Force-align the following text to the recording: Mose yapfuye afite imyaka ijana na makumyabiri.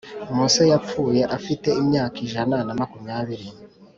Mose 0.35 0.63
yapfuye 0.71 1.21
afite 1.37 1.67
imyaka 1.81 2.17
ijana 2.25 2.57
na 2.67 2.73
makumyabiri. 2.79 3.47